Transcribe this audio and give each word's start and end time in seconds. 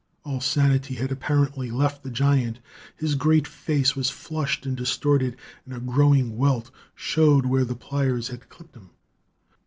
All 0.23 0.41
sanity 0.41 0.95
had 0.95 1.11
apparently 1.11 1.69
left 1.69 2.01
the 2.01 2.09
giant. 2.09 2.57
His 2.95 3.13
great 3.13 3.47
face 3.47 3.95
was 3.95 4.09
flushed 4.09 4.65
and 4.65 4.75
distorted, 4.75 5.35
and 5.63 5.75
a 5.75 5.79
growing 5.79 6.37
welt 6.37 6.71
showed 6.95 7.45
where 7.45 7.65
the 7.65 7.75
pliers 7.75 8.29
had 8.29 8.49
clipped 8.49 8.75
him. 8.75 8.89